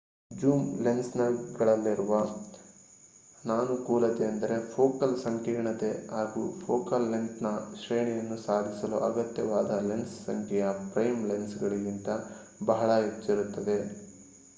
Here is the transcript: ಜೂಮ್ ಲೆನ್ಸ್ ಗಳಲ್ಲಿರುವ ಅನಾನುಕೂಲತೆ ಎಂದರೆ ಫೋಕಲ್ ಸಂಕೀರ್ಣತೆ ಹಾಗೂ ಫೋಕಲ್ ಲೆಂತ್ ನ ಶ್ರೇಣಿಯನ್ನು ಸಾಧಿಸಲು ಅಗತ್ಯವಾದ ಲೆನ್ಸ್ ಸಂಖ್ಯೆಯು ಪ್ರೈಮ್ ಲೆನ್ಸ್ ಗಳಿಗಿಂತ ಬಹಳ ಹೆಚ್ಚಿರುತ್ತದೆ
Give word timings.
ಜೂಮ್ 0.31 0.63
ಲೆನ್ಸ್ 0.77 1.09
ಗಳಲ್ಲಿರುವ 1.57 2.13
ಅನಾನುಕೂಲತೆ 3.43 4.23
ಎಂದರೆ 4.25 4.55
ಫೋಕಲ್ 4.71 5.13
ಸಂಕೀರ್ಣತೆ 5.23 5.91
ಹಾಗೂ 6.11 6.43
ಫೋಕಲ್ 6.63 7.07
ಲೆಂತ್ 7.11 7.39
ನ 7.41 7.51
ಶ್ರೇಣಿಯನ್ನು 7.81 8.37
ಸಾಧಿಸಲು 8.47 8.99
ಅಗತ್ಯವಾದ 9.09 9.79
ಲೆನ್ಸ್ 9.87 10.17
ಸಂಖ್ಯೆಯು 10.25 10.71
ಪ್ರೈಮ್ 10.89 11.21
ಲೆನ್ಸ್ 11.29 11.57
ಗಳಿಗಿಂತ 11.63 12.09
ಬಹಳ 12.65 12.89
ಹೆಚ್ಚಿರುತ್ತದೆ 13.01 13.79